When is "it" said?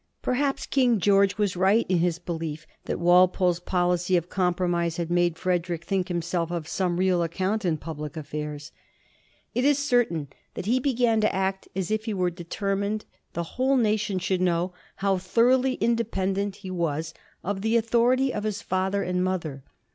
9.53-9.63